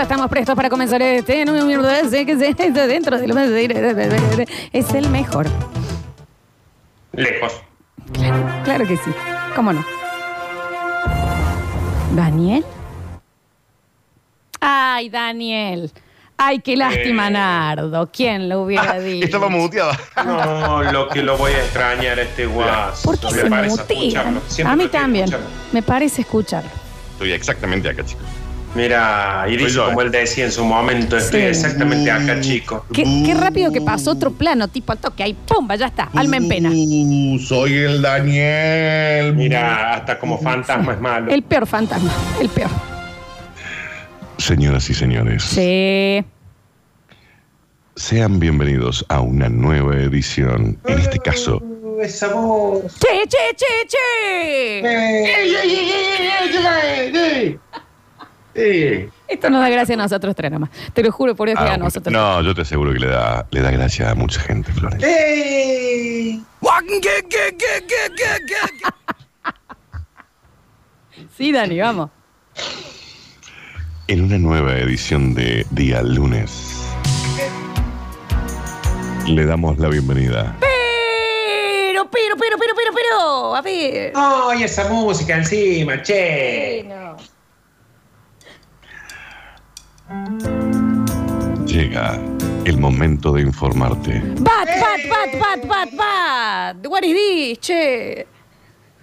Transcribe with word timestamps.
Ya 0.00 0.04
estamos 0.04 0.30
prestos 0.30 0.56
para 0.56 0.70
comenzar 0.70 1.02
este 1.02 1.44
número 1.44 1.82
de 1.82 2.24
que 2.24 2.34
se 2.38 2.48
está 2.48 2.64
dentro 2.86 3.18
de 3.18 3.28
lo 3.28 3.34
Es 4.72 4.94
el 4.94 5.10
mejor. 5.10 5.46
Lejos. 7.12 7.52
Claro, 8.14 8.46
claro 8.64 8.86
que 8.86 8.96
sí. 8.96 9.10
¿Cómo 9.54 9.74
no? 9.74 9.84
¿Daniel? 12.14 12.64
Ay, 14.58 15.10
Daniel. 15.10 15.92
Ay, 16.38 16.60
qué 16.60 16.78
lástima, 16.78 17.28
Eh. 17.28 17.32
Nardo. 17.32 18.08
¿Quién 18.10 18.48
lo 18.48 18.62
hubiera 18.62 18.98
dicho? 19.00 19.26
Estaba 19.26 19.50
muteada. 19.50 19.98
No, 20.24 20.82
lo 20.82 21.08
que 21.10 21.22
lo 21.22 21.36
voy 21.36 21.52
a 21.52 21.58
extrañar 21.62 22.18
a 22.18 22.22
este 22.22 22.46
guaso. 22.46 23.02
¿Por 23.04 23.18
qué 23.18 23.26
Me 23.26 23.42
se 23.42 23.50
parece 23.50 23.76
mutea? 23.76 24.32
A 24.64 24.76
mí 24.76 24.88
también. 24.88 25.24
escucharlo. 25.26 25.50
Me 25.72 25.82
parece 25.82 26.22
escucharlo. 26.22 26.70
Estoy 27.12 27.32
exactamente 27.32 27.86
acá, 27.90 28.02
chicos. 28.02 28.24
Mira, 28.74 29.46
yo, 29.48 29.84
como 29.86 30.00
eh. 30.00 30.04
él 30.04 30.10
decía 30.12 30.44
en 30.44 30.52
su 30.52 30.64
momento, 30.64 31.16
estoy 31.16 31.40
Sí. 31.40 31.46
exactamente 31.46 32.08
acá, 32.10 32.40
chico. 32.40 32.84
Qué, 32.92 33.02
qué 33.26 33.34
rápido 33.34 33.72
que 33.72 33.80
pasó 33.80 34.12
otro 34.12 34.30
plano, 34.30 34.68
tipo 34.68 34.92
al 34.92 34.98
toque. 34.98 35.24
Ahí, 35.24 35.34
¡pumba! 35.46 35.74
Ya 35.74 35.86
está. 35.86 36.08
Alma 36.14 36.36
en 36.36 36.48
pena. 36.48 36.70
Uh, 36.72 37.38
soy 37.40 37.74
el 37.78 38.00
Daniel. 38.00 39.34
Mira, 39.34 39.94
hasta 39.94 40.18
como 40.20 40.38
fantasma 40.38 40.92
es 40.94 41.00
malo. 41.00 41.32
El 41.32 41.42
peor 41.42 41.66
fantasma. 41.66 42.12
El 42.40 42.48
peor. 42.48 42.70
Señoras 44.38 44.88
y 44.88 44.94
señores, 44.94 45.42
Sí. 45.42 46.24
sean 47.96 48.38
bienvenidos 48.38 49.04
a 49.08 49.20
una 49.20 49.48
nueva 49.48 49.96
edición. 49.96 50.78
En 50.86 50.98
este 51.00 51.18
caso, 51.18 51.58
Uh, 51.62 52.00
Esa 52.00 52.28
voz. 52.32 52.84
¡Che, 52.98 53.08
che, 53.28 53.54
che, 53.56 53.86
che! 53.86 54.82
Esto 59.28 59.50
nos 59.50 59.60
da 59.60 59.68
gracia 59.68 59.94
a 59.94 59.98
nosotros 59.98 60.34
tres 60.34 60.50
nomás. 60.50 60.70
Te 60.92 61.02
lo 61.02 61.12
juro 61.12 61.34
por 61.34 61.48
Dios 61.48 61.58
que 61.58 61.64
ah, 61.64 61.74
a 61.74 61.78
nosotros. 61.78 62.12
no, 62.12 62.42
yo 62.42 62.54
te 62.54 62.62
aseguro 62.62 62.92
que 62.92 63.00
le 63.00 63.08
da, 63.08 63.46
le 63.50 63.60
da 63.60 63.70
gracia 63.70 64.10
a 64.10 64.14
mucha 64.14 64.40
gente, 64.40 64.72
Flores. 64.72 65.02
¡Ey! 65.02 66.42
Sí, 71.36 71.52
Dani, 71.52 71.78
vamos. 71.80 72.10
En 74.08 74.24
una 74.24 74.38
nueva 74.38 74.76
edición 74.78 75.34
de 75.34 75.64
Día 75.70 76.02
Lunes, 76.02 76.82
le 79.26 79.46
damos 79.46 79.78
la 79.78 79.88
bienvenida. 79.88 80.56
Pero, 80.60 82.08
pero, 82.10 82.36
pero, 82.36 82.56
pero, 82.58 82.74
pero, 82.76 82.92
pero. 82.94 83.54
A 83.56 83.62
ver. 83.62 84.12
¡Ay, 84.14 84.64
esa 84.64 84.88
música 84.88 85.36
encima, 85.36 86.02
che! 86.02 86.84
Bueno. 86.86 87.16
Llega 91.66 92.18
el 92.64 92.78
momento 92.78 93.32
de 93.32 93.42
informarte. 93.42 94.20
Bat, 94.40 94.66
bat, 94.66 95.00
bat, 95.08 95.40
bat, 95.40 95.68
bat, 95.68 95.88
bat. 95.96 96.86
What 96.88 97.04
is 97.04 97.14
this, 97.14 97.60
che? 97.60 98.26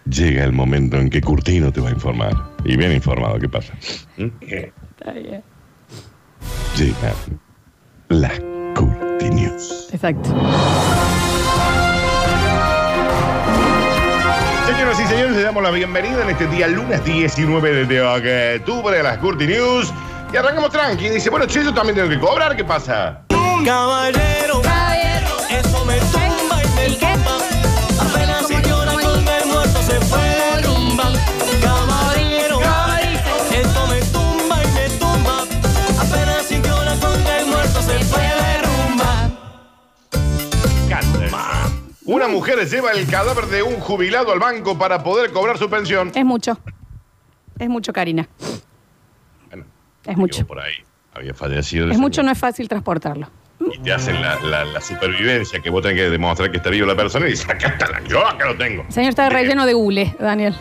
Llega 0.04 0.44
el 0.44 0.52
momento 0.52 0.98
en 0.98 1.10
que 1.10 1.22
Curtino 1.22 1.72
te 1.72 1.80
va 1.80 1.90
a 1.90 1.92
informar. 1.94 2.34
Y 2.66 2.76
bien 2.76 2.92
informado, 2.92 3.40
¿qué 3.40 3.48
pasa? 3.48 3.74
¿Mm? 4.18 4.28
Está 4.42 5.12
bien. 5.14 5.44
Llega 6.76 7.14
la 8.10 8.32
Curti 8.76 9.30
News. 9.30 9.90
Exacto. 9.94 10.30
Señoras 14.66 15.00
y 15.00 15.06
señores, 15.06 15.36
le 15.38 15.42
damos 15.42 15.64
la 15.64 15.72
bienvenida 15.72 16.24
en 16.24 16.30
este 16.32 16.48
día 16.48 16.68
lunes 16.68 17.04
19 17.06 17.86
de 17.86 18.02
octubre 18.02 19.00
a 19.00 19.04
las 19.04 19.18
Curti 19.20 19.48
News. 19.48 19.94
Y 20.32 20.36
arrancamos 20.38 20.70
tranqui. 20.72 21.10
Dice, 21.10 21.30
bueno, 21.30 21.46
che, 21.46 21.64
yo 21.64 21.74
también 21.74 21.96
tengo 21.96 22.10
que 22.10 22.20
cobrar, 22.20 22.56
¿qué 22.56 22.64
pasa? 22.64 23.24
Caballero, 23.66 24.62
eso 25.50 25.86
me 25.86 25.98
tumba 26.00 26.62
y 26.64 26.68
me 26.76 26.88
¿Y 26.88 26.96
tumba. 26.98 27.38
Apenas 28.00 28.48
si 28.48 28.56
llora 28.62 28.92
con 28.94 29.28
el 29.28 29.46
muerto 29.48 29.82
se 29.82 30.00
fue 30.02 30.20
de 30.22 30.62
rumba. 30.62 31.12
Caballero, 31.62 32.60
esto 33.52 33.88
me 33.88 34.02
tumba 34.02 34.64
y 34.64 34.68
me 34.74 34.90
tumba. 35.00 35.44
Apenas 36.00 36.46
si 36.46 36.62
llora 36.62 36.96
con 37.00 37.28
el 37.28 37.46
muerto 37.48 37.82
se 37.82 38.00
fue 38.06 38.22
de 38.22 38.58
rumba. 38.64 39.30
Una 42.06 42.28
mujer 42.28 42.60
lleva 42.70 42.92
el 42.92 43.08
cadáver 43.08 43.48
de 43.48 43.64
un 43.64 43.80
jubilado 43.80 44.32
al 44.32 44.40
banco 44.40 44.78
para 44.78 45.04
poder 45.04 45.32
cobrar 45.32 45.58
su 45.58 45.70
pensión. 45.70 46.12
Es 46.14 46.26
mucho. 46.26 46.58
Es 47.60 47.70
mucho, 47.70 47.92
Karina. 47.92 48.28
Es 50.08 50.18
mucho. 50.18 50.46
por 50.48 50.60
ahí 50.60 50.74
había 51.14 51.34
fallecido. 51.34 51.90
Es 51.92 51.98
mucho, 51.98 52.16
señor. 52.16 52.26
no 52.26 52.32
es 52.32 52.38
fácil 52.40 52.68
transportarlo. 52.68 53.30
Y 53.74 53.80
te 53.80 53.92
hacen 53.92 54.22
la, 54.22 54.40
la- 54.42 54.66
la 54.66 54.82
supervivencia 54.82 55.60
que 55.60 55.70
vos 55.70 55.82
tenés 55.82 55.98
que 55.98 56.10
demostrar 56.10 56.52
que 56.52 56.58
está 56.58 56.70
vivo 56.70 56.86
la 56.88 56.96
persona 56.96 57.28
y 57.28 57.32
dices, 57.32 57.50
acá 57.50 57.68
está 57.70 57.88
la, 57.90 58.02
yo 58.04 58.26
acá 58.26 58.46
lo 58.46 58.56
tengo. 58.56 58.84
El 58.88 58.94
señor 58.94 59.10
está 59.10 59.28
relleno 59.30 59.66
de 59.66 59.74
hule, 59.76 60.16
Daniel. 60.20 60.56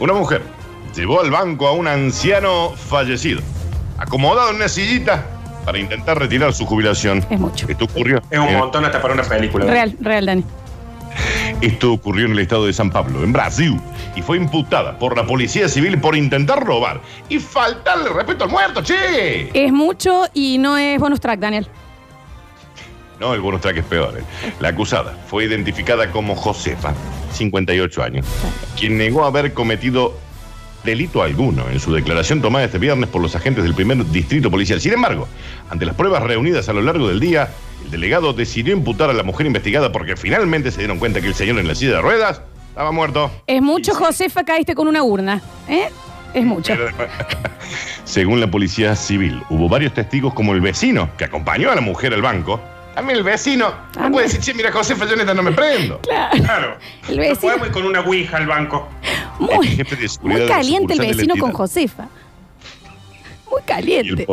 Una 0.00 0.12
mujer 0.12 0.42
llevó 0.94 1.20
al 1.20 1.30
banco 1.30 1.66
a 1.66 1.72
un 1.72 1.86
anciano 1.88 2.70
fallecido, 2.70 3.40
acomodado 3.98 4.50
en 4.50 4.56
una 4.56 4.68
sillita 4.68 5.24
para 5.64 5.78
intentar 5.78 6.18
retirar 6.18 6.52
su 6.52 6.66
jubilación. 6.66 7.24
Es 7.30 7.38
mucho. 7.40 7.66
Esto 7.68 7.84
ocurrió, 7.86 8.22
Es 8.30 8.38
un 8.38 8.54
montón 8.56 8.84
hasta 8.84 9.00
para 9.00 9.14
una 9.14 9.22
película. 9.22 9.64
Real, 9.66 9.96
real, 10.00 10.26
Dani. 10.26 10.44
Esto 11.64 11.92
ocurrió 11.92 12.26
en 12.26 12.32
el 12.32 12.38
estado 12.40 12.66
de 12.66 12.72
San 12.72 12.90
Pablo, 12.90 13.22
en 13.24 13.32
Brasil, 13.32 13.80
y 14.16 14.22
fue 14.22 14.36
imputada 14.36 14.98
por 14.98 15.16
la 15.16 15.26
policía 15.26 15.68
civil 15.68 15.98
por 16.00 16.16
intentar 16.16 16.64
robar 16.64 17.00
y 17.28 17.38
faltarle 17.38 18.10
respeto 18.10 18.44
al 18.44 18.50
muerto, 18.50 18.82
che. 18.82 19.50
Es 19.54 19.72
mucho 19.72 20.24
y 20.34 20.58
no 20.58 20.76
es 20.76 20.98
bonus 20.98 21.20
track, 21.20 21.40
Daniel. 21.40 21.68
No, 23.20 23.32
el 23.32 23.40
bonus 23.40 23.60
track 23.60 23.78
es 23.78 23.84
peor. 23.84 24.14
eh. 24.18 24.22
La 24.60 24.68
acusada 24.68 25.16
fue 25.28 25.44
identificada 25.44 26.10
como 26.10 26.34
Josefa, 26.34 26.92
58 27.32 28.02
años, 28.02 28.26
quien 28.78 28.98
negó 28.98 29.24
haber 29.24 29.54
cometido 29.54 30.14
delito 30.84 31.22
alguno 31.22 31.70
en 31.70 31.80
su 31.80 31.92
declaración 31.94 32.42
tomada 32.42 32.66
este 32.66 32.78
viernes 32.78 33.08
por 33.08 33.22
los 33.22 33.34
agentes 33.34 33.64
del 33.64 33.74
primer 33.74 34.04
distrito 34.10 34.50
policial. 34.50 34.80
Sin 34.80 34.92
embargo, 34.92 35.26
ante 35.70 35.86
las 35.86 35.94
pruebas 35.94 36.22
reunidas 36.22 36.68
a 36.68 36.72
lo 36.74 36.82
largo 36.82 37.08
del 37.08 37.20
día, 37.20 37.48
el 37.84 37.90
delegado 37.90 38.32
decidió 38.32 38.74
imputar 38.74 39.10
a 39.10 39.12
la 39.12 39.22
mujer 39.22 39.46
investigada 39.46 39.92
porque 39.92 40.16
finalmente 40.16 40.70
se 40.70 40.78
dieron 40.78 40.98
cuenta 40.98 41.20
que 41.20 41.26
el 41.28 41.34
señor 41.34 41.58
en 41.58 41.68
la 41.68 41.74
silla 41.74 41.96
de 41.96 42.00
ruedas 42.02 42.40
estaba 42.70 42.90
muerto. 42.92 43.30
Es 43.46 43.62
mucho, 43.62 43.94
Josefa, 43.94 44.44
caíste 44.44 44.74
con 44.74 44.88
una 44.88 45.02
urna. 45.02 45.40
¿Eh? 45.68 45.88
Es 46.32 46.44
mucho. 46.44 46.72
Pero- 46.74 46.90
Según 48.04 48.40
la 48.40 48.50
policía 48.50 48.96
civil, 48.96 49.42
hubo 49.50 49.68
varios 49.68 49.94
testigos 49.94 50.34
como 50.34 50.52
el 50.54 50.60
vecino 50.60 51.10
que 51.16 51.24
acompañó 51.24 51.70
a 51.70 51.74
la 51.74 51.80
mujer 51.80 52.12
al 52.14 52.22
banco. 52.22 52.60
También 52.94 53.18
el 53.18 53.24
vecino. 53.24 53.68
No 53.70 53.74
También. 53.92 54.12
puede 54.12 54.26
decir, 54.26 54.40
che, 54.40 54.54
mira, 54.54 54.70
Josefa, 54.70 55.04
yo 55.06 55.16
neta 55.16 55.34
no 55.34 55.42
me 55.42 55.52
prendo. 55.52 56.00
Claro. 56.02 56.30
Claro. 56.44 56.76
El 57.08 57.16
No 57.16 57.22
vecino. 57.22 57.40
podemos 57.40 57.66
ir 57.68 57.72
con 57.72 57.84
una 57.84 58.00
ouija 58.00 58.36
al 58.36 58.46
banco. 58.46 58.88
Muy, 59.40 59.66
El 59.66 59.76
jefe 59.76 59.96
de 59.96 60.08
seguridad 60.08 60.38
muy 60.40 60.48
caliente 60.48 60.92
el 60.94 61.00
vecino 61.00 61.34
con. 61.36 61.52
Josefa. 61.52 62.04
Muy 63.50 63.60
Y 63.60 63.60
el, 63.60 63.64
caliente. 63.66 64.26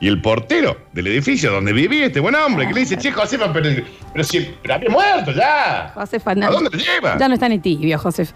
Y 0.00 0.08
el 0.08 0.20
portero 0.20 0.76
del 0.92 1.06
edificio 1.06 1.50
donde 1.52 1.72
vivía 1.72 2.06
este 2.06 2.20
buen 2.20 2.34
hombre, 2.34 2.66
que 2.66 2.74
le 2.74 2.80
dice, 2.80 2.96
che, 2.96 3.12
Josefa, 3.12 3.52
pero, 3.52 3.82
pero 4.12 4.24
si 4.24 4.54
pero 4.62 4.74
había 4.74 4.90
muerto 4.90 5.32
ya. 5.32 5.92
Josefa, 5.94 6.32
¿A 6.32 6.34
no. 6.34 6.52
dónde 6.52 6.70
te 6.70 6.78
lleva? 6.78 7.18
Ya 7.18 7.28
no 7.28 7.34
está 7.34 7.48
ni 7.48 7.58
tibio, 7.58 7.98
Josefa. 7.98 8.34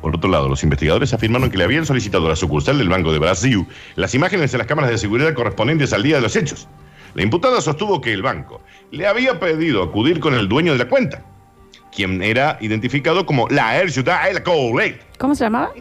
Por 0.00 0.16
otro 0.16 0.28
lado, 0.28 0.48
los 0.48 0.62
investigadores 0.62 1.14
afirmaron 1.14 1.50
que 1.50 1.56
le 1.56 1.64
habían 1.64 1.86
solicitado 1.86 2.26
a 2.26 2.30
la 2.30 2.36
sucursal 2.36 2.76
del 2.76 2.90
Banco 2.90 3.10
de 3.12 3.18
Brasil 3.18 3.66
las 3.96 4.14
imágenes 4.14 4.52
de 4.52 4.58
las 4.58 4.66
cámaras 4.66 4.90
de 4.90 4.98
seguridad 4.98 5.32
correspondientes 5.32 5.94
al 5.94 6.02
día 6.02 6.16
de 6.16 6.22
los 6.22 6.36
hechos. 6.36 6.68
La 7.14 7.22
imputada 7.22 7.60
sostuvo 7.60 8.00
que 8.00 8.12
el 8.12 8.20
banco 8.22 8.60
le 8.90 9.06
había 9.06 9.38
pedido 9.40 9.82
acudir 9.82 10.20
con 10.20 10.34
el 10.34 10.48
dueño 10.48 10.72
de 10.72 10.78
la 10.78 10.88
cuenta, 10.88 11.22
quien 11.94 12.22
era 12.22 12.58
identificado 12.60 13.24
como 13.24 13.48
la 13.48 13.88
Ciudad 13.88 14.26
de 14.26 14.34
la 14.34 14.42
Coleta. 14.42 15.04
¿Cómo 15.18 15.34
se 15.34 15.44
llamaba? 15.44 15.72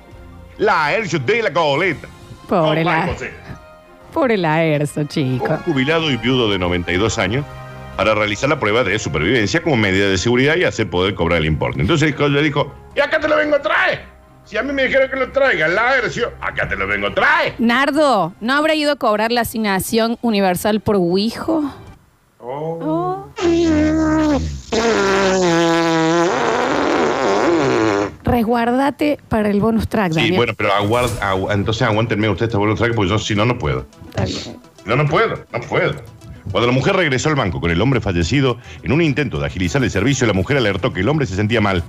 La 0.58 0.92
Ciudad 1.06 1.26
de 1.26 1.42
la 1.44 1.52
Coleta. 1.52 2.08
Pobre, 2.48 2.84
la, 2.84 3.08
José. 3.08 3.32
Pobre 4.14 4.38
Laerzo, 4.38 5.02
Un 5.02 5.08
chico. 5.08 5.58
jubilado 5.66 6.10
y 6.12 6.18
viudo 6.18 6.50
de 6.52 6.60
92 6.60 7.18
años 7.20 7.46
para 7.98 8.16
realizar 8.16 8.50
la 8.50 8.60
prueba 8.60 8.84
de 8.84 8.98
supervivencia 9.00 9.62
como 9.62 9.76
medida 9.78 10.08
de 10.08 10.18
seguridad 10.18 10.56
y 10.56 10.64
hacer 10.64 10.90
poder 10.90 11.16
cobrar 11.16 11.40
el 11.40 11.46
importe. 11.46 11.82
Entonces 11.82 12.14
el 12.18 12.34
le 12.34 12.42
dijo, 12.42 12.74
y 12.96 13.00
acá 13.00 13.20
te 13.20 13.28
lo 13.28 13.36
vengo 13.36 13.56
a 13.56 13.62
traer. 13.62 14.14
Si 14.46 14.58
a 14.58 14.64
mí 14.64 14.74
me 14.74 14.84
dijeron 14.86 15.10
que 15.10 15.16
lo 15.16 15.32
traiga 15.32 15.68
la 15.68 15.92
versión, 15.92 16.32
acá 16.42 16.68
te 16.68 16.76
lo 16.76 16.86
vengo 16.86 17.08
a 17.08 17.14
traer. 17.14 17.56
Nardo, 17.60 18.34
¿no 18.42 18.54
habrá 18.54 18.76
ido 18.76 18.92
a 18.92 18.96
cobrar 18.98 19.32
la 19.32 19.42
asignación 19.42 20.18
universal 20.22 20.82
por 20.82 20.98
Wijo? 20.98 21.64
Oh. 22.40 23.30
Oh. 23.40 24.40
Resguardate 28.34 29.20
para 29.30 29.50
el 29.50 29.60
bonus 29.60 29.88
track, 29.88 30.12
Sí, 30.14 30.16
Daniel. 30.16 30.36
bueno, 30.38 30.54
pero 30.58 30.72
aguard- 30.74 31.20
agu- 31.20 31.54
entonces 31.54 31.84
aguántenme 31.84 32.28
ustedes 32.30 32.50
este 32.50 32.58
bonus 32.58 32.80
track 32.80 32.96
porque 32.96 33.12
yo 33.12 33.20
si 33.20 33.36
no, 33.36 33.46
no 33.46 33.60
puedo. 33.60 33.86
Está 34.10 34.26
bien. 34.26 34.58
No, 34.86 34.96
no 34.96 35.08
puedo, 35.08 35.46
no 35.52 35.60
puedo. 35.62 35.94
Cuando 36.52 36.66
la 36.68 36.74
mujer 36.74 36.96
regresó 36.96 37.30
al 37.30 37.36
banco 37.36 37.62
con 37.62 37.70
el 37.70 37.80
hombre 37.80 38.02
fallecido, 38.02 38.58
en 38.82 38.92
un 38.92 39.04
intento 39.04 39.40
de 39.40 39.46
agilizar 39.46 39.84
el 39.84 39.92
servicio, 39.92 40.26
la 40.26 40.34
mujer 40.34 40.58
alertó 40.58 40.92
que 40.92 41.02
el 41.02 41.10
hombre 41.10 41.28
se 41.28 41.36
sentía 41.36 41.62
mal, 41.62 41.84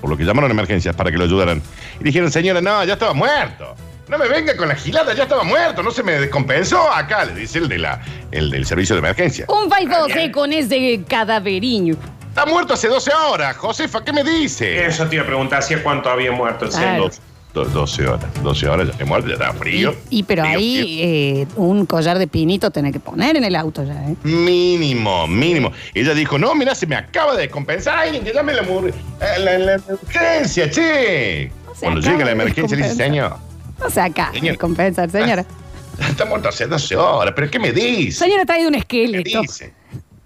por 0.00 0.08
lo 0.10 0.16
que 0.16 0.22
llamaron 0.24 0.48
a 0.50 0.54
emergencias 0.54 0.94
para 0.94 1.10
que 1.10 1.18
lo 1.18 1.24
ayudaran. 1.24 1.60
Y 2.00 2.04
dijeron, 2.04 2.30
señora, 2.30 2.60
no, 2.60 2.84
ya 2.84 2.92
estaba 2.92 3.12
muerto. 3.12 3.74
No 4.08 4.16
me 4.16 4.28
venga 4.28 4.56
con 4.56 4.68
la 4.68 4.76
gilada, 4.76 5.12
ya 5.14 5.24
estaba 5.24 5.42
muerto, 5.42 5.82
no 5.82 5.90
se 5.90 6.04
me 6.04 6.12
descompensó 6.12 6.88
acá, 6.90 7.24
le 7.24 7.34
dice 7.34 7.58
el, 7.58 7.68
de 7.68 7.78
la, 7.78 8.00
el 8.30 8.50
del 8.50 8.64
servicio 8.64 8.94
de 8.94 9.00
emergencia. 9.00 9.44
Un 9.48 9.68
país 9.68 9.88
con 10.32 10.52
ese 10.52 11.02
cadaveriño. 11.06 11.96
Está 12.30 12.46
muerto 12.46 12.74
hace 12.74 12.88
12 12.88 13.10
horas, 13.12 13.56
Josefa, 13.56 14.04
¿qué 14.04 14.12
me 14.12 14.22
dice? 14.24 14.86
Eso 14.86 15.06
te 15.06 15.16
iba 15.16 15.24
a 15.24 15.26
preguntar, 15.26 15.58
¿hacía 15.58 15.82
cuánto 15.82 16.08
había 16.08 16.30
muerto 16.32 16.64
el 16.64 16.70
Claro. 16.70 17.10
señor? 17.10 17.12
Do- 17.52 17.64
12 17.64 18.06
horas, 18.06 18.26
12 18.44 18.68
horas, 18.68 18.86
ya 18.86 18.92
está 18.92 19.04
muerto, 19.04 19.26
ya 19.26 19.34
estaba 19.34 19.52
frío. 19.54 19.92
y 20.08 20.22
pero 20.22 20.44
Frío, 20.44 20.54
frío. 20.56 20.68
ahí 20.84 21.00
eh, 21.02 21.46
un 21.56 21.84
collar 21.84 22.16
de 22.20 22.28
pinito 22.28 22.70
tenés 22.70 22.92
que 22.92 23.00
poner 23.00 23.36
en 23.36 23.42
el 23.42 23.56
auto 23.56 23.82
ya, 23.82 23.94
¿eh? 24.08 24.14
Mínimo, 24.22 25.26
mínimo. 25.26 25.72
Ella 25.92 26.14
dijo, 26.14 26.38
no, 26.38 26.54
mira, 26.54 26.76
se 26.76 26.86
me 26.86 26.94
acaba 26.94 27.34
de 27.34 27.42
descompensar 27.42 27.98
alguien 27.98 28.22
que 28.22 28.32
llame 28.32 28.54
la, 28.54 28.62
mur- 28.62 28.88
eh, 28.88 28.94
la, 29.40 29.58
la 29.58 29.72
emergencia, 29.74 30.70
che. 30.70 31.50
Se 31.74 31.80
Cuando 31.80 31.98
acaba 32.00 32.12
llega 32.12 32.18
la 32.18 32.24
de 32.26 32.32
emergencia 32.32 32.76
le 32.76 32.82
dice, 32.84 32.94
señor, 32.94 33.30
descompensar. 33.30 33.80
No 33.84 33.90
se 33.90 34.00
acá, 34.00 34.30
Señor. 34.32 34.56
compensar, 34.58 35.10
señora. 35.10 35.44
está 36.08 36.24
muerto 36.26 36.48
hace 36.50 36.68
12 36.68 36.94
horas, 36.96 37.32
pero 37.34 37.50
¿qué 37.50 37.58
me 37.58 37.72
dice? 37.72 38.16
Señora, 38.20 38.44
traído 38.46 38.68
un 38.68 38.74
¿Qué 38.74 38.78
esqueleto. 39.04 39.40
dice? 39.42 39.74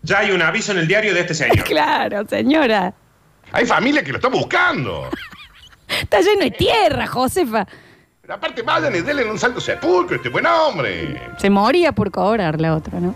Ya 0.04 0.18
hay 0.18 0.32
un 0.32 0.42
aviso 0.42 0.72
en 0.72 0.78
el 0.78 0.86
diario 0.86 1.14
de 1.14 1.20
este 1.20 1.34
señor. 1.34 1.64
Claro, 1.64 2.26
señora. 2.28 2.92
Hay 3.52 3.66
familia 3.66 4.04
que 4.04 4.12
lo 4.12 4.18
está 4.18 4.28
buscando. 4.28 5.08
Está 5.88 6.20
lleno 6.20 6.44
de 6.44 6.50
tierra, 6.50 7.06
Josefa. 7.06 7.66
Pero 8.20 8.34
aparte, 8.34 8.62
vayan 8.62 8.94
y 8.96 9.00
denle 9.00 9.30
un 9.30 9.38
salto 9.38 9.60
sepulcro 9.60 10.14
a 10.14 10.16
este 10.16 10.28
buen 10.28 10.46
hombre. 10.46 11.20
Se 11.38 11.50
moría 11.50 11.92
por 11.92 12.10
cobrar 12.10 12.60
la 12.60 12.74
otra, 12.74 13.00
¿no? 13.00 13.14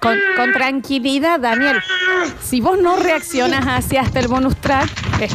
Con, 0.00 0.18
con 0.36 0.52
tranquilidad, 0.52 1.40
Daniel. 1.40 1.78
Si 2.42 2.60
vos 2.60 2.78
no 2.78 2.96
reaccionas 2.96 3.64
hacia 3.66 4.02
hasta 4.02 4.20
el 4.20 4.28
bonus 4.28 4.56
track, 4.56 4.90
eh. 5.20 5.28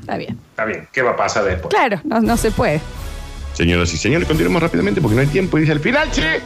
está 0.00 0.16
bien. 0.16 0.38
Está 0.50 0.64
bien, 0.64 0.88
¿qué 0.92 1.02
va 1.02 1.10
a 1.10 1.16
pasar 1.16 1.44
después? 1.44 1.74
Claro, 1.74 2.00
no, 2.04 2.20
no 2.20 2.36
se 2.36 2.52
puede. 2.52 2.80
Señoras 3.52 3.92
y 3.92 3.96
señores, 3.96 4.28
continuemos 4.28 4.62
rápidamente 4.62 5.00
porque 5.00 5.16
no 5.16 5.22
hay 5.22 5.26
tiempo. 5.26 5.58
Y 5.58 5.62
dice, 5.62 5.72
al 5.72 5.80
final, 5.80 6.10
che, 6.12 6.40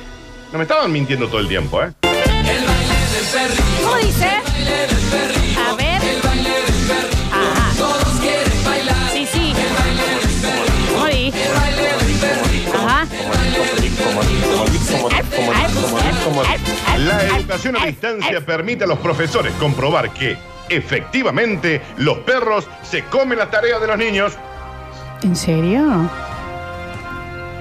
no 0.52 0.58
me 0.58 0.64
estaban 0.64 0.92
mintiendo 0.92 1.28
todo 1.28 1.40
el 1.40 1.48
tiempo, 1.48 1.82
¿eh? 1.82 1.92
¿Cómo 3.82 3.96
dice? 3.96 4.28
A 5.56 5.74
ver. 5.74 6.02
Ajá. 7.32 7.72
Sí, 9.12 9.26
sí. 9.32 9.54
¿Cómo 10.92 11.06
di? 11.06 11.32
Ajá. 12.74 13.06
La 16.98 17.26
educación 17.38 17.76
a 17.76 17.86
distancia 17.86 18.44
permite 18.44 18.84
a 18.84 18.86
los 18.86 18.98
profesores 18.98 19.54
comprobar 19.54 20.10
que, 20.10 20.36
efectivamente, 20.68 21.80
los 21.96 22.18
perros 22.18 22.68
se 22.82 23.04
comen 23.04 23.38
las 23.38 23.50
tareas 23.50 23.80
de 23.80 23.86
los 23.86 23.96
niños. 23.96 24.34
¿En 25.22 25.34
serio? 25.34 26.10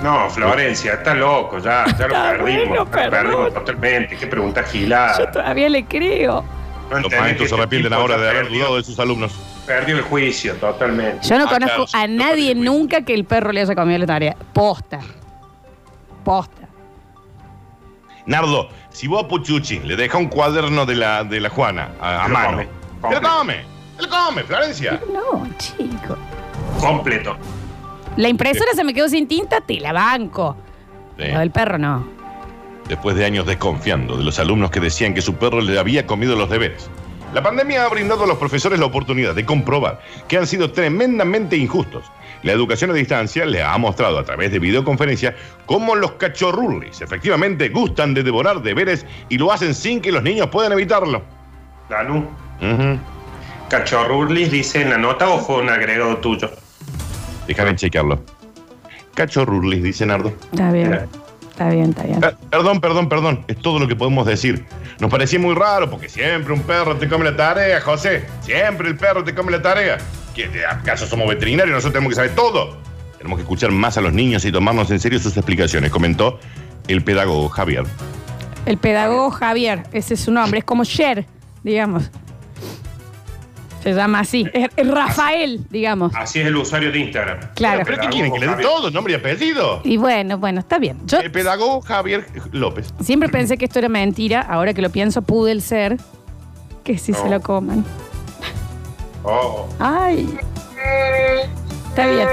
No, 0.01 0.29
Florencia, 0.29 0.93
está 0.93 1.13
loco, 1.13 1.59
ya, 1.59 1.85
ya 1.97 2.07
lo 2.07 2.13
perdimos. 2.15 2.67
bueno, 2.67 2.75
lo 2.75 2.85
perdimos 3.11 3.53
totalmente. 3.53 4.17
Qué 4.17 4.27
pregunta 4.27 4.61
Yo 4.63 4.67
gilada. 4.71 5.31
todavía 5.31 5.69
le 5.69 5.85
creo. 5.85 6.43
No 6.89 6.99
Los 6.99 7.11
maestros 7.11 7.37
se 7.37 7.43
este 7.45 7.55
arrepienten 7.55 7.93
ahora 7.93 8.17
de 8.17 8.29
haber 8.29 8.49
dudado 8.49 8.77
de 8.77 8.83
sus 8.83 8.99
alumnos. 8.99 9.31
Perdió 9.65 9.95
el 9.97 10.01
juicio 10.01 10.55
totalmente. 10.55 11.25
Yo 11.27 11.37
no 11.37 11.45
Ah, 11.45 11.49
conozco 11.49 11.85
claro, 11.85 12.03
a 12.03 12.07
nadie 12.07 12.55
nunca 12.55 13.03
que 13.03 13.13
el 13.13 13.25
perro 13.25 13.51
le 13.51 13.61
haya 13.61 13.75
comido 13.75 13.99
la 13.99 14.05
tarea. 14.07 14.35
Posta. 14.53 14.99
Posta. 16.25 16.67
Nardo, 18.25 18.69
si 18.89 19.07
vos 19.07 19.23
a 19.23 19.27
Puchuchi 19.27 19.79
le 19.79 19.95
dejas 19.95 20.19
un 20.19 20.27
cuaderno 20.27 20.85
de 20.85 20.95
la, 20.95 21.23
de 21.23 21.39
la 21.39 21.49
Juana 21.49 21.89
a, 21.99 22.25
a 22.25 22.27
Lo 22.27 22.33
mano, 22.33 22.57
come, 22.57 22.67
¡te 23.09 23.21
lo 23.21 23.29
come! 23.29 23.65
¡Te 23.97 24.03
lo 24.03 24.09
come, 24.09 24.43
Florencia! 24.43 24.99
No, 25.11 25.47
chico. 25.57 26.17
Completo. 26.79 27.37
La 28.21 28.29
impresora 28.29 28.73
se 28.75 28.83
me 28.83 28.93
quedó 28.93 29.09
sin 29.09 29.27
tinta, 29.27 29.61
te 29.61 29.79
la 29.79 29.93
banco. 29.93 30.55
Sí. 31.17 31.25
Lo 31.31 31.39
del 31.39 31.49
perro 31.49 31.79
no. 31.79 32.07
Después 32.87 33.15
de 33.15 33.25
años 33.25 33.47
desconfiando 33.47 34.15
de 34.15 34.23
los 34.23 34.37
alumnos 34.37 34.69
que 34.69 34.79
decían 34.79 35.15
que 35.15 35.23
su 35.23 35.37
perro 35.37 35.59
le 35.59 35.79
había 35.79 36.05
comido 36.05 36.35
los 36.35 36.47
deberes. 36.47 36.87
La 37.33 37.41
pandemia 37.41 37.83
ha 37.83 37.89
brindado 37.89 38.25
a 38.25 38.27
los 38.27 38.37
profesores 38.37 38.79
la 38.79 38.85
oportunidad 38.85 39.33
de 39.33 39.43
comprobar 39.43 40.01
que 40.27 40.37
han 40.37 40.45
sido 40.45 40.71
tremendamente 40.71 41.57
injustos. 41.57 42.11
La 42.43 42.51
educación 42.51 42.91
a 42.91 42.93
distancia 42.93 43.43
le 43.43 43.63
ha 43.63 43.75
mostrado 43.79 44.19
a 44.19 44.23
través 44.23 44.51
de 44.51 44.59
videoconferencia 44.59 45.35
cómo 45.65 45.95
los 45.95 46.11
cachorrurris 46.11 47.01
efectivamente 47.01 47.69
gustan 47.69 48.13
de 48.13 48.21
devorar 48.21 48.61
deberes 48.61 49.03
y 49.29 49.39
lo 49.39 49.51
hacen 49.51 49.73
sin 49.73 49.99
que 49.99 50.11
los 50.11 50.21
niños 50.21 50.45
puedan 50.49 50.73
evitarlo. 50.73 51.23
Danu, 51.89 52.17
Ujú. 52.61 52.99
Cachorrurlis 53.67 54.51
dice 54.51 54.83
en 54.83 54.91
la 54.91 54.99
nota 54.99 55.27
o 55.27 55.39
fue 55.39 55.63
un 55.63 55.69
agregado 55.69 56.17
tuyo. 56.17 56.51
Déjame 57.55 57.75
chequearlo. 57.75 58.23
Cachorrurlis, 59.13 59.83
dice 59.83 60.05
Nardo. 60.05 60.33
Está 60.51 60.71
bien. 60.71 60.99
Está 61.51 61.69
bien, 61.69 61.89
está 61.89 62.03
bien. 62.03 62.19
Per- 62.19 62.37
Perdón, 62.49 62.81
perdón, 62.81 63.09
perdón. 63.09 63.43
Es 63.47 63.57
todo 63.57 63.77
lo 63.79 63.87
que 63.87 63.95
podemos 63.95 64.25
decir. 64.25 64.65
Nos 64.99 65.11
parecía 65.11 65.39
muy 65.39 65.53
raro 65.53 65.89
porque 65.89 66.09
siempre 66.09 66.53
un 66.53 66.61
perro 66.61 66.95
te 66.95 67.07
come 67.07 67.25
la 67.25 67.35
tarea, 67.35 67.81
José. 67.81 68.25
Siempre 68.41 68.87
el 68.87 68.95
perro 68.97 69.23
te 69.23 69.35
come 69.35 69.51
la 69.51 69.61
tarea. 69.61 69.97
¿Qué, 70.33 70.49
¿Acaso 70.69 71.05
somos 71.05 71.27
veterinarios? 71.27 71.75
Nosotros 71.75 71.93
tenemos 71.93 72.11
que 72.11 72.15
saber 72.15 72.35
todo. 72.35 72.77
Tenemos 73.17 73.37
que 73.37 73.43
escuchar 73.43 73.71
más 73.71 73.97
a 73.97 74.01
los 74.01 74.13
niños 74.13 74.43
y 74.45 74.51
tomarnos 74.51 74.89
en 74.91 74.99
serio 74.99 75.19
sus 75.19 75.35
explicaciones, 75.37 75.91
comentó 75.91 76.39
el 76.87 77.03
pedagogo 77.03 77.49
Javier. 77.49 77.83
El 78.65 78.77
pedagogo 78.77 79.29
Javier, 79.29 79.83
ese 79.91 80.15
es 80.15 80.21
su 80.21 80.31
nombre, 80.31 80.59
es 80.59 80.65
como 80.65 80.83
Cher, 80.85 81.25
digamos. 81.63 82.09
Se 83.81 83.93
llama 83.93 84.19
así. 84.19 84.47
Es, 84.53 84.69
es 84.75 84.87
Rafael, 84.87 85.65
digamos. 85.69 86.13
Así 86.15 86.39
es 86.39 86.47
el 86.47 86.55
usuario 86.55 86.91
de 86.91 86.99
Instagram. 86.99 87.39
Claro. 87.55 87.81
¿Pero 87.85 87.99
qué 88.01 88.07
quieren? 88.09 88.31
¿Que 88.31 88.39
le 88.39 88.45
dé 88.45 88.51
Javier. 88.51 88.67
todo? 88.69 88.91
¿Nombre 88.91 89.13
y 89.13 89.15
apellido? 89.15 89.81
Y 89.83 89.97
bueno, 89.97 90.37
bueno, 90.37 90.59
está 90.59 90.77
bien. 90.77 90.97
Yo 91.05 91.19
El 91.19 91.31
pedagogo 91.31 91.81
Javier 91.81 92.25
López. 92.51 92.93
siempre 93.01 93.29
pensé 93.29 93.57
que 93.57 93.65
esto 93.65 93.79
era 93.79 93.89
mentira. 93.89 94.41
Ahora 94.41 94.73
que 94.73 94.81
lo 94.81 94.89
pienso, 94.91 95.21
pude 95.23 95.51
el 95.51 95.61
ser 95.61 95.97
que 96.83 96.97
si 96.97 97.13
se 97.13 97.23
No. 97.25 97.31
lo 97.31 97.41
coman. 97.41 97.83
Oh. 99.23 99.67
Ay. 99.79 100.29
Está 101.89 102.07
bien. 102.07 102.27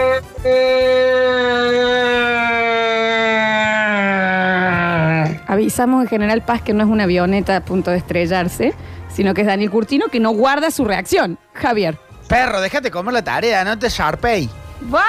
Avisamos 5.46 6.02
en 6.02 6.08
General 6.08 6.42
Paz 6.42 6.60
que 6.62 6.74
no 6.74 6.84
es 6.84 6.90
una 6.90 7.04
avioneta 7.04 7.56
a 7.56 7.60
punto 7.64 7.90
de 7.90 7.96
estrellarse, 7.96 8.74
sino 9.18 9.34
que 9.34 9.40
es 9.40 9.48
Daniel 9.48 9.68
Curtino 9.72 10.06
que 10.06 10.20
no 10.20 10.30
guarda 10.30 10.70
su 10.70 10.84
reacción. 10.84 11.40
Javier. 11.52 11.98
Perro, 12.28 12.60
déjate 12.60 12.88
comer 12.92 13.12
la 13.14 13.24
tarea, 13.24 13.64
no 13.64 13.76
te 13.76 13.88
sharpey. 13.88 14.48
¡Vamos! 14.82 15.08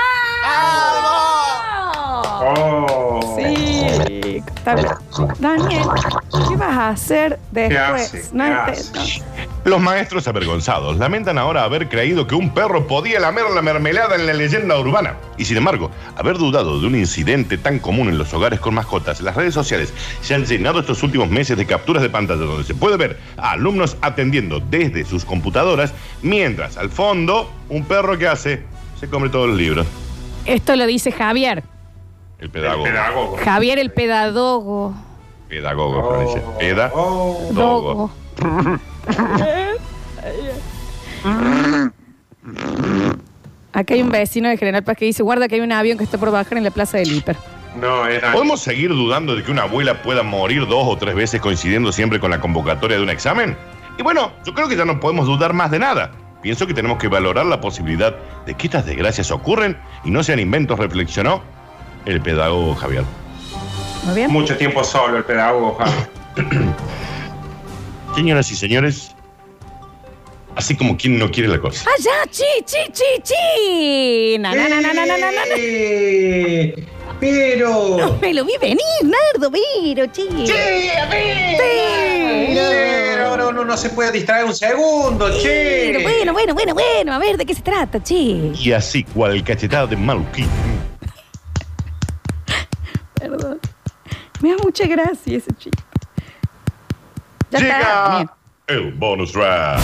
Oh. 2.42 3.36
Sí, 3.38 4.42
está 4.56 4.74
bien. 4.74 4.88
Daniel, 5.38 5.88
¿qué 6.50 6.56
vas 6.56 6.76
a 6.76 6.90
hacer 6.90 7.40
después? 7.52 7.80
hace? 8.16 8.30
No 8.34 8.46
¿Qué 8.46 8.72
entiendo. 8.72 9.00
hace? 9.00 9.24
Los 9.66 9.82
maestros 9.82 10.26
avergonzados 10.28 10.98
lamentan 10.98 11.38
ahora 11.38 11.64
haber 11.64 11.90
creído 11.90 12.26
que 12.26 12.34
un 12.34 12.52
perro 12.54 12.88
podía 12.88 13.20
lamer 13.20 13.44
la 13.54 13.62
mermelada 13.62 14.16
en 14.16 14.26
la 14.26 14.34
leyenda 14.34 14.80
urbana. 14.80 15.18
Y 15.38 15.46
sin 15.46 15.58
embargo, 15.58 15.92
haber 16.16 16.38
dudado 16.38 16.80
de 16.80 16.88
un 16.88 16.96
incidente 16.96 17.58
tan 17.58 17.78
común 17.80 18.08
en 18.08 18.18
los 18.18 18.34
hogares 18.34 18.60
con 18.62 18.74
mascotas, 18.74 19.20
las 19.22 19.36
redes 19.36 19.54
sociales 19.54 19.94
se 20.22 20.34
han 20.34 20.46
llenado 20.46 20.80
estos 20.80 21.04
últimos 21.04 21.30
meses 21.30 21.58
de 21.58 21.66
capturas 21.66 22.02
de 22.02 22.10
pantalla 22.10 22.42
donde 22.42 22.64
se 22.64 22.74
puede 22.74 22.96
ver 22.96 23.20
a 23.38 23.52
alumnos 23.52 23.98
atendiendo 24.02 24.62
desde 24.62 25.04
sus 25.04 25.26
computadoras, 25.26 25.94
mientras 26.22 26.78
al 26.78 26.90
fondo 26.90 27.52
un 27.68 27.84
perro 27.84 28.18
que 28.18 28.28
hace 28.28 28.64
se 29.00 29.10
come 29.10 29.28
todos 29.30 29.50
los 29.50 29.58
libros. 29.58 29.86
Esto 30.46 30.76
lo 30.78 30.86
dice 30.88 31.12
Javier. 31.12 31.64
El 32.40 32.46
El 32.46 32.50
pedagogo. 32.50 32.84
pedagogo. 32.86 33.38
Javier 33.44 33.78
el 33.78 33.92
pedagogo. 33.92 34.94
Pedagogo, 35.50 36.10
Florencia. 36.10 36.42
Peda. 36.58 36.92
Acá 43.74 43.94
hay 43.94 44.02
un 44.02 44.10
vecino 44.10 44.50
de 44.50 44.58
General 44.58 44.84
Paz 44.84 44.98
que 44.98 45.06
dice, 45.06 45.24
guarda 45.24 45.48
que 45.48 45.56
hay 45.56 45.62
un 45.62 45.72
avión 45.72 45.98
que 45.98 46.04
está 46.04 46.18
por 46.18 46.32
bajar 46.32 46.58
en 46.58 46.64
la 46.64 46.72
plaza 46.72 46.98
del 46.98 47.12
hiper. 47.12 47.38
No, 47.80 48.08
era. 48.08 48.34
¿Podemos 48.34 48.62
seguir 48.62 48.90
dudando 48.90 49.36
de 49.36 49.44
que 49.44 49.52
una 49.52 49.64
abuela 49.64 50.02
pueda 50.02 50.24
morir 50.24 50.68
dos 50.68 50.88
o 50.88 50.98
tres 50.98 51.16
veces 51.16 51.40
coincidiendo 51.40 51.92
siempre 51.92 52.20
con 52.20 52.32
la 52.32 52.42
convocatoria 52.42 52.98
de 52.98 53.04
un 53.04 53.10
examen? 53.10 53.56
Y 53.98 54.04
bueno, 54.04 54.32
yo 54.46 54.54
creo 54.54 54.68
que 54.68 54.76
ya 54.76 54.86
no 54.86 55.00
podemos 55.00 55.28
dudar 55.28 55.54
más 55.54 55.70
de 55.72 55.80
nada. 55.80 56.12
Pienso 56.42 56.66
que 56.66 56.74
tenemos 56.74 56.98
que 56.98 57.08
valorar 57.08 57.46
la 57.46 57.62
posibilidad 57.62 58.16
de 58.46 58.54
que 58.56 58.68
estas 58.68 58.86
desgracias 58.86 59.30
ocurren 59.30 59.78
y 60.04 60.10
no 60.10 60.24
sean 60.24 60.40
inventos, 60.40 60.80
reflexionó 60.80 61.42
el 62.06 62.22
pedagogo 62.22 62.76
Javier. 62.76 63.04
¿Muy 64.06 64.16
bien? 64.16 64.32
Mucho 64.32 64.58
tiempo 64.58 64.84
solo 64.84 65.18
el 65.18 65.26
pedagogo, 65.26 65.78
Javier. 65.78 66.76
Señoras 68.20 68.52
y 68.52 68.56
señores, 68.58 69.16
así 70.58 70.76
como 70.76 70.98
quien 70.98 71.18
no 71.18 71.32
quiere 71.32 71.48
la 71.48 71.58
cosa. 71.58 71.90
¡Ah, 71.90 71.96
ya! 72.04 72.30
¡Chi, 72.30 72.44
chi, 72.66 72.92
chi, 72.92 73.06
chi! 73.24 74.38
Na, 74.38 74.54
na, 74.54 74.68
na, 74.68 74.82
na, 74.82 74.94
na, 74.94 75.06
na, 75.06 75.18
na, 75.18 75.32
na. 75.32 75.56
Eh, 75.56 76.76
Pero. 77.22 77.96
No 77.98 78.18
me 78.18 78.34
lo 78.34 78.44
vi 78.44 78.58
venir, 78.60 78.78
Nardo, 79.04 79.50
pero, 79.50 80.06
chi. 80.08 80.28
Pero 82.50 83.38
no, 83.38 83.54
no, 83.54 83.64
no 83.64 83.78
se 83.78 83.90
puede 83.92 84.12
distraer 84.12 84.44
un 84.44 84.54
segundo, 84.54 85.30
che. 85.40 85.94
Pero 85.94 86.02
bueno, 86.02 86.34
bueno, 86.34 86.54
bueno, 86.54 86.74
bueno. 86.74 87.14
A 87.14 87.20
ver, 87.20 87.38
¿de 87.38 87.46
qué 87.46 87.56
se 87.56 87.62
trata, 87.62 88.04
chi? 88.04 88.52
Y 88.54 88.74
así, 88.74 89.06
cual 89.06 89.42
cachetada 89.46 89.88
de 89.88 89.96
maluquín. 89.96 90.50
Perdón. 93.14 93.62
Me 94.42 94.50
da 94.50 94.58
mucha 94.62 94.86
gracia 94.88 95.38
ese 95.38 95.54
chico. 95.58 95.89
Ya. 97.52 97.60
Llega 97.60 98.36
el 98.68 98.94
bonus 98.94 99.32
track. 99.32 99.80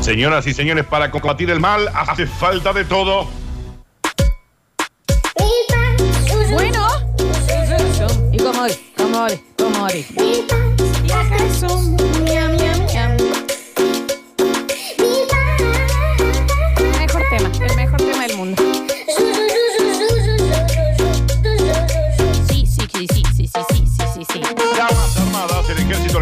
Señoras 0.00 0.46
y 0.46 0.54
señores, 0.54 0.86
para 0.86 1.10
combatir 1.10 1.50
el 1.50 1.60
mal 1.60 1.88
hace 1.94 2.26
falta 2.26 2.72
de 2.72 2.84
todo. 2.84 3.28
Bueno. 6.50 6.88
¿Y 8.32 8.38
cómo 8.38 8.66
es? 8.66 8.80
¿Cómo 8.96 9.26
es? 9.26 9.40
¿Cómo 9.56 9.86
es? 9.88 10.06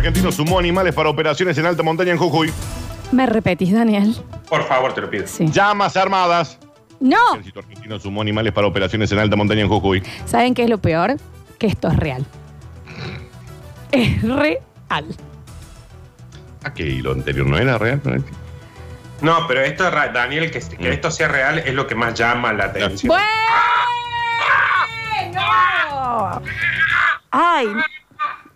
Argentino 0.06 0.30
sumó 0.30 0.58
animales 0.58 0.94
para 0.94 1.08
operaciones 1.08 1.58
en 1.58 1.66
alta 1.66 1.82
montaña 1.82 2.12
en 2.12 2.18
Jujuy. 2.18 2.52
¿Me 3.10 3.26
repetís, 3.26 3.72
Daniel? 3.72 4.14
Por 4.48 4.62
favor, 4.64 4.92
te 4.94 5.00
lo 5.00 5.10
pido. 5.10 5.26
Sí. 5.26 5.50
Llamas 5.50 5.96
armadas. 5.96 6.58
No. 7.00 7.16
El 7.32 7.40
ejército 7.40 7.60
argentino 7.60 7.98
sumó 7.98 8.22
animales 8.22 8.52
para 8.52 8.66
operaciones 8.66 9.10
en 9.12 9.18
alta 9.18 9.36
montaña 9.36 9.62
en 9.62 9.68
Jujuy. 9.68 10.02
¿Saben 10.24 10.54
qué 10.54 10.64
es 10.64 10.70
lo 10.70 10.78
peor? 10.78 11.16
Que 11.58 11.66
esto 11.66 11.88
es 11.88 11.96
real. 11.96 12.24
Es 13.90 14.22
real. 14.22 14.60
Ah, 14.88 16.72
que 16.74 16.84
lo 16.84 17.12
anterior 17.12 17.46
no 17.46 17.58
era 17.58 17.78
real. 17.78 18.00
No, 19.20 19.46
pero 19.46 19.62
esto, 19.62 19.90
Daniel, 19.90 20.50
que, 20.50 20.60
que 20.60 20.92
esto 20.92 21.10
sea 21.10 21.28
real 21.28 21.58
es 21.58 21.74
lo 21.74 21.86
que 21.86 21.94
más 21.94 22.14
llama 22.14 22.52
la 22.52 22.66
atención. 22.66 23.08
¡Bueno! 23.08 23.24
Ay, 27.30 27.66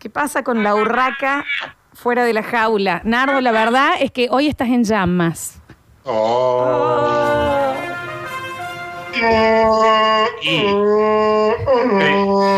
¿qué 0.00 0.08
pasa 0.10 0.42
con 0.42 0.64
la 0.64 0.74
urraca 0.74 1.44
fuera 1.92 2.24
de 2.24 2.32
la 2.32 2.42
jaula? 2.42 3.02
Nardo, 3.04 3.40
la 3.40 3.52
verdad 3.52 3.90
es 4.00 4.10
que 4.10 4.28
hoy 4.30 4.48
estás 4.48 4.68
en 4.68 4.82
llamas. 4.82 5.60
Oh. 6.04 7.74
Y- 10.42 10.64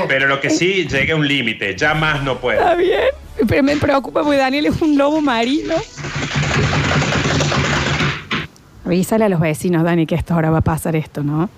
pero 0.08 0.28
lo 0.28 0.40
que 0.40 0.50
sí 0.50 0.86
llegué 0.86 1.12
a 1.12 1.16
un 1.16 1.26
límite, 1.26 1.76
ya 1.76 1.94
más 1.94 2.22
no 2.22 2.38
puedo. 2.38 2.60
Está 2.60 2.74
bien, 2.76 3.00
pero 3.48 3.62
me 3.64 3.76
preocupa 3.76 4.22
porque 4.22 4.38
Daniel 4.38 4.66
es 4.66 4.80
un 4.80 4.96
lobo 4.96 5.20
marino. 5.20 5.74
Avísale 8.84 9.24
a 9.24 9.28
los 9.28 9.40
vecinos, 9.40 9.82
Dani, 9.82 10.06
que 10.06 10.14
a 10.14 10.18
esta 10.18 10.36
hora 10.36 10.50
va 10.50 10.58
a 10.58 10.62
pasar 10.62 10.94
esto, 10.94 11.22
¿no? 11.24 11.50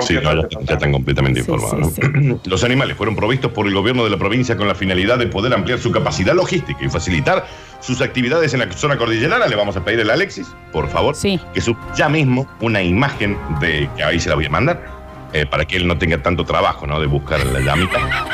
Sí, 0.00 0.14
no, 0.22 0.34
ya, 0.42 0.48
ya 0.62 0.74
están 0.74 0.92
completamente 0.92 1.40
informados. 1.40 1.92
sí, 1.94 2.00
¿no? 2.12 2.38
Los 2.44 2.64
animales 2.64 2.96
fueron 2.96 3.16
provistos 3.16 3.50
por 3.52 3.66
el 3.66 3.74
gobierno 3.74 4.04
de 4.04 4.10
la 4.10 4.16
provincia 4.18 4.56
con 4.56 4.68
la 4.68 4.74
finalidad 4.74 5.18
de 5.18 5.26
poder 5.26 5.52
ampliar 5.54 5.78
su 5.78 5.90
capacidad 5.90 6.34
logística 6.34 6.84
y 6.84 6.88
facilitar 6.88 7.46
sus 7.80 8.00
actividades 8.02 8.52
en 8.54 8.60
la 8.60 8.72
zona 8.72 8.96
cordillerana. 8.98 9.46
Le 9.46 9.56
vamos 9.56 9.76
a 9.76 9.84
pedir 9.84 10.08
a 10.08 10.12
Alexis, 10.12 10.46
por 10.72 10.88
favor, 10.88 11.14
Sí. 11.16 11.40
que 11.54 11.60
suba 11.60 11.78
ya 11.96 12.08
mismo 12.08 12.46
una 12.60 12.82
imagen 12.82 13.36
de 13.60 13.88
que 13.96 14.02
ahí 14.04 14.20
se 14.20 14.28
la 14.28 14.34
voy 14.34 14.46
a 14.46 14.50
mandar 14.50 14.84
eh, 15.32 15.46
para 15.46 15.64
que 15.64 15.76
él 15.76 15.86
no 15.86 15.96
tenga 15.96 16.22
tanto 16.22 16.44
trabajo, 16.44 16.86
¿no? 16.86 17.00
De 17.00 17.06
buscar 17.06 17.44
la 17.46 17.60
llamita. 17.60 17.98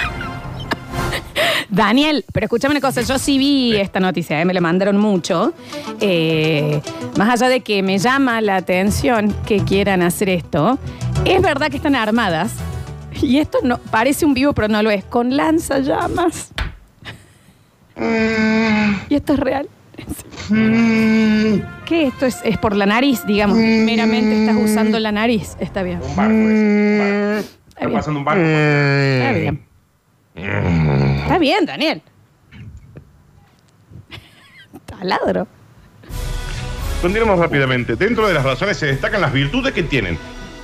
Daniel, 1.68 2.24
pero 2.32 2.44
escúchame 2.46 2.72
una 2.72 2.80
cosa, 2.80 3.02
yo 3.02 3.18
sí 3.18 3.38
vi 3.38 3.76
esta 3.76 4.00
noticia, 4.00 4.40
¿eh? 4.40 4.44
me 4.44 4.54
la 4.54 4.60
mandaron 4.60 4.96
mucho. 4.96 5.52
Eh, 6.00 6.80
más 7.18 7.28
allá 7.28 7.48
de 7.50 7.60
que 7.60 7.82
me 7.82 7.98
llama 7.98 8.40
la 8.40 8.56
atención 8.56 9.34
que 9.46 9.58
quieran 9.58 10.00
hacer 10.02 10.28
esto, 10.28 10.78
es 11.32 11.42
verdad 11.42 11.70
que 11.70 11.76
están 11.76 11.94
armadas. 11.94 12.54
Y 13.20 13.38
esto 13.38 13.58
no 13.62 13.78
parece 13.78 14.24
un 14.24 14.34
vivo, 14.34 14.52
pero 14.52 14.68
no 14.68 14.82
lo 14.82 14.90
es, 14.90 15.04
con 15.04 15.36
lanzallamas. 15.36 16.52
Y 19.08 19.14
esto 19.14 19.32
es 19.34 19.40
real. 19.40 19.68
¿Qué 21.86 22.06
esto 22.06 22.26
es? 22.26 22.40
Es 22.44 22.58
por 22.58 22.76
la 22.76 22.86
nariz, 22.86 23.24
digamos. 23.26 23.56
Meramente 23.56 24.40
estás 24.40 24.56
usando 24.56 25.00
la 25.00 25.12
nariz. 25.12 25.56
Está 25.60 25.82
bien. 25.82 26.00
Un 26.02 26.16
barco, 26.16 26.32
es, 26.32 26.44
un 26.44 26.98
barco. 26.98 27.56
Está 27.68 27.86
bien. 27.86 27.98
pasando 27.98 28.18
un 28.18 28.24
barco. 28.24 28.42
Está 28.42 29.32
bien. 29.32 29.66
Está 31.22 31.38
bien, 31.38 31.66
Daniel. 31.66 32.02
Taladro. 34.84 35.48
Continuemos 37.00 37.38
rápidamente. 37.38 37.96
Dentro 37.96 38.28
de 38.28 38.34
las 38.34 38.44
razones 38.44 38.76
se 38.76 38.86
destacan 38.86 39.20
las 39.20 39.32
virtudes 39.32 39.72
que 39.72 39.82
tienen, 39.82 40.18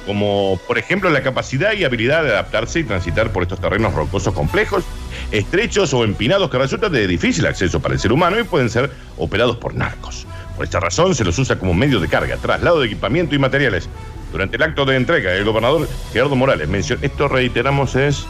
como 0.06 0.59
por 0.66 0.78
ejemplo 0.78 1.11
la 1.11 1.23
capacidad 1.23 1.73
y 1.73 1.85
habilidad 1.85 2.23
de 2.25 2.30
adaptarse 2.30 2.80
y 2.80 2.85
transitar 2.85 3.30
por 3.30 3.42
estos 3.42 3.61
terrenos 3.61 3.94
rocosos 3.94 4.35
complejos, 4.35 4.85
estrechos 5.30 5.94
o 5.94 6.04
empinados 6.04 6.50
que 6.50 6.59
resultan 6.59 6.92
de 6.92 7.06
difícil 7.06 7.47
acceso 7.47 7.80
para 7.80 7.94
el 7.94 8.00
ser 8.00 8.12
humano 8.12 8.38
y 8.38 8.44
pueden 8.44 8.68
ser 8.71 8.90
operados 9.16 9.56
por 9.56 9.75
narcos. 9.75 10.26
Por 10.56 10.64
esta 10.64 10.80
razón 10.80 11.14
se 11.14 11.25
los 11.25 11.38
usa 11.38 11.56
como 11.59 11.73
medio 11.75 12.00
de 12.00 12.09
carga, 12.09 12.37
traslado 12.37 12.80
de 12.80 12.87
equipamiento 12.87 13.35
y 13.35 13.38
materiales. 13.38 13.88
Durante 14.32 14.56
el 14.56 14.62
acto 14.62 14.85
de 14.85 14.97
entrega, 14.97 15.32
el 15.32 15.44
gobernador 15.44 15.88
Gerardo 16.12 16.37
Morales 16.37 16.68
mencionó, 16.68 17.00
esto 17.02 17.28
reiteramos 17.28 17.94
es... 17.97 18.26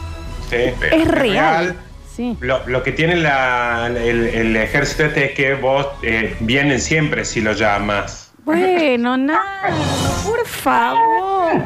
Sí. 0.49 0.57
Es 0.91 1.07
real. 1.07 1.75
Sí. 2.15 2.37
Lo, 2.41 2.61
lo 2.67 2.83
que 2.83 2.91
tiene 2.91 3.15
la- 3.15 3.87
el, 3.87 4.27
el 4.27 4.55
ejército 4.55 5.05
este 5.05 5.25
es 5.25 5.31
que 5.31 5.55
vos 5.55 5.87
eh, 6.03 6.35
vienen 6.41 6.79
siempre 6.79 7.25
si 7.25 7.41
lo 7.41 7.53
llamas. 7.53 8.22
Bueno, 8.45 9.15
nada, 9.17 9.69
por 10.25 10.45
favor. 10.45 11.63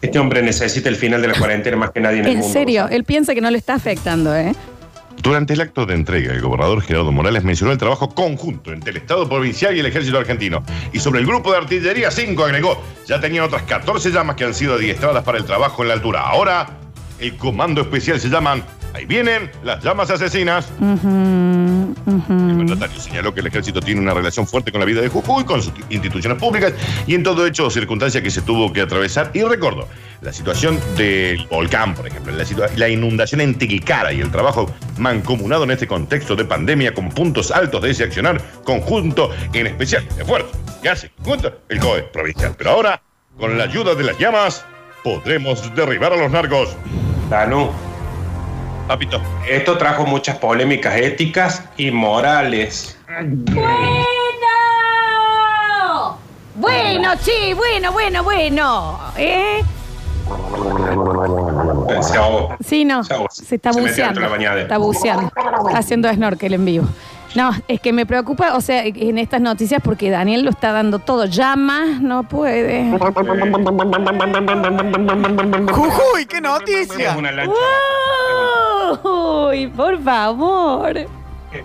Este 0.00 0.18
hombre 0.18 0.42
necesita 0.42 0.88
el 0.88 0.96
final 0.96 1.22
de 1.22 1.28
la 1.28 1.38
cuarentena 1.38 1.76
más 1.76 1.90
que 1.90 2.00
nadie 2.00 2.18
en 2.20 2.24
el 2.26 2.32
En 2.32 2.38
mundo. 2.38 2.52
serio, 2.52 2.88
él 2.90 3.04
piensa 3.04 3.34
que 3.34 3.40
no 3.40 3.50
le 3.50 3.58
está 3.58 3.74
afectando, 3.74 4.34
¿eh? 4.34 4.52
Durante 5.20 5.54
el 5.54 5.60
acto 5.60 5.86
de 5.86 5.94
entrega, 5.94 6.32
el 6.32 6.40
gobernador 6.40 6.82
Gerardo 6.82 7.12
Morales 7.12 7.44
mencionó 7.44 7.72
el 7.72 7.78
trabajo 7.78 8.14
conjunto 8.14 8.72
entre 8.72 8.90
el 8.90 8.96
Estado 8.96 9.28
provincial 9.28 9.76
y 9.76 9.80
el 9.80 9.86
Ejército 9.86 10.18
argentino. 10.18 10.64
Y 10.92 10.98
sobre 10.98 11.20
el 11.20 11.26
grupo 11.26 11.52
de 11.52 11.58
artillería 11.58 12.10
5 12.10 12.44
agregó, 12.44 12.82
ya 13.06 13.20
tenían 13.20 13.44
otras 13.44 13.62
14 13.62 14.10
llamas 14.10 14.36
que 14.36 14.44
han 14.44 14.54
sido 14.54 14.74
adiestradas 14.74 15.22
para 15.22 15.38
el 15.38 15.44
trabajo 15.44 15.82
en 15.82 15.88
la 15.88 15.94
altura. 15.94 16.22
Ahora, 16.22 16.78
el 17.20 17.36
comando 17.36 17.82
especial 17.82 18.18
se 18.18 18.28
llaman, 18.28 18.64
ahí 18.94 19.04
vienen 19.04 19.50
las 19.64 19.82
llamas 19.82 20.10
asesinas. 20.10 20.70
Ujú, 20.80 21.94
ujú. 22.06 22.32
El 22.32 22.56
mandatario 22.56 23.00
señaló 23.00 23.34
que 23.34 23.40
el 23.40 23.46
ejército 23.46 23.80
tiene 23.80 24.00
una 24.00 24.14
relación 24.14 24.46
fuerte 24.46 24.70
con 24.70 24.80
la 24.80 24.86
vida 24.86 25.00
de 25.00 25.08
Jujuy, 25.08 25.44
con 25.44 25.62
sus 25.62 25.72
instituciones 25.90 26.38
públicas 26.38 26.72
y 27.06 27.14
en 27.14 27.22
todo 27.22 27.46
hecho 27.46 27.66
o 27.66 27.70
circunstancia 27.70 28.22
que 28.22 28.30
se 28.30 28.42
tuvo 28.42 28.72
que 28.72 28.80
atravesar. 28.80 29.30
Y 29.34 29.42
recordó 29.42 29.88
la 30.20 30.32
situación 30.32 30.78
del 30.96 31.46
volcán, 31.48 31.94
por 31.94 32.06
ejemplo, 32.06 32.32
la, 32.76 32.88
inundación 32.88 33.40
en 33.40 33.56
Tilcara 33.56 34.12
y 34.12 34.20
el 34.20 34.30
trabajo 34.30 34.72
mancomunado 34.98 35.64
en 35.64 35.72
este 35.72 35.86
contexto 35.86 36.36
de 36.36 36.44
pandemia 36.44 36.94
con 36.94 37.08
puntos 37.08 37.50
altos 37.50 37.82
de 37.82 37.90
ese 37.90 38.04
accionar 38.04 38.40
conjunto, 38.64 39.30
en 39.52 39.66
especial 39.66 40.06
el 40.14 40.22
esfuerzo 40.22 40.50
que 40.82 40.88
hace 40.88 41.10
junto 41.24 41.60
el 41.68 41.78
COE 41.80 42.02
provincial. 42.02 42.54
Pero 42.56 42.70
ahora, 42.70 43.02
con 43.38 43.56
la 43.56 43.64
ayuda 43.64 43.94
de 43.94 44.04
las 44.04 44.18
llamas, 44.18 44.64
podremos 45.02 45.74
derribar 45.74 46.12
a 46.12 46.16
los 46.16 46.30
narcos. 46.30 46.76
Danu, 47.30 47.70
Papito, 48.88 49.20
esto 49.48 49.78
trajo 49.78 50.04
muchas 50.06 50.38
polémicas 50.38 50.96
éticas 50.96 51.62
y 51.76 51.90
morales. 51.90 52.98
Bueno. 53.08 53.36
Bueno, 56.54 57.10
sí, 57.20 57.54
bueno, 57.54 57.92
bueno, 57.92 58.22
bueno. 58.22 58.98
¿Eh? 59.16 59.62
Se 62.02 62.16
ahogó. 62.16 62.56
Sí, 62.64 62.84
no. 62.84 63.02
Se 63.04 63.14
ahogó. 63.14 63.28
Se 63.30 63.54
está 63.54 63.72
Se 63.72 63.80
metió 63.80 63.92
buceando. 63.92 64.20
dentro 64.20 64.22
de 64.22 64.28
la 64.28 64.36
bañadera. 64.36 64.62
Está 64.62 64.78
buceando. 64.78 65.30
Está 65.66 65.78
haciendo 65.78 66.12
snorkel 66.12 66.54
en 66.54 66.64
vivo. 66.64 66.86
No, 67.34 67.50
es 67.66 67.80
que 67.80 67.94
me 67.94 68.04
preocupa, 68.04 68.54
o 68.56 68.60
sea, 68.60 68.84
en 68.84 69.16
estas 69.16 69.40
noticias 69.40 69.80
porque 69.82 70.10
Daniel 70.10 70.42
lo 70.44 70.50
está 70.50 70.70
dando 70.72 70.98
todo. 70.98 71.24
Llama, 71.24 71.86
no 72.00 72.24
puede. 72.24 72.90
Jujuy, 75.70 76.26
qué 76.28 76.36
Es 76.36 76.42
noticia. 76.42 77.16
una 77.16 77.32
lancha. 77.32 77.54
Uy, 79.04 79.66
por 79.68 80.02
favor. 80.02 80.96
Es 80.96 81.08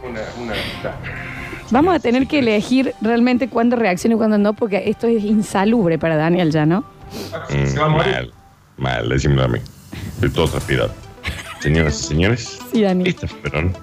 una. 0.03 0.21
Vamos 1.71 1.95
a 1.95 1.99
tener 1.99 2.27
que 2.27 2.39
elegir 2.39 2.93
realmente 3.01 3.49
cuándo 3.49 3.75
reacciona 3.75 4.15
y 4.15 4.17
cuándo 4.17 4.37
no, 4.37 4.53
porque 4.53 4.83
esto 4.89 5.07
es 5.07 5.23
insalubre 5.23 5.97
para 5.99 6.15
Daniel 6.15 6.51
ya, 6.51 6.65
¿no? 6.65 6.83
Se 7.49 7.77
va 7.79 7.85
a 7.85 7.89
Mm, 7.89 7.91
morir. 7.93 8.13
mal, 8.13 8.33
mal, 8.77 9.09
decímelo 9.09 9.43
a 9.43 9.47
mí. 9.49 9.59
Estoy 10.15 10.29
todo 10.29 10.47
transpirado. 10.47 10.91
Señoras 11.59 11.99
y 11.99 12.03
señores, 12.03 12.59
Sí, 12.71 12.81
Daniel. 12.83 13.07
estas 13.07 13.31
fueron 13.31 13.73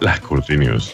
las 0.00 0.20
Curti 0.20 0.56
News. 0.58 0.84